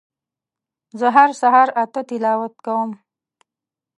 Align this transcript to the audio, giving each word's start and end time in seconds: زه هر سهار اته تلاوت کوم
زه 0.99 1.07
هر 1.15 1.29
سهار 1.41 1.69
اته 1.83 2.01
تلاوت 2.09 2.53
کوم 2.65 2.91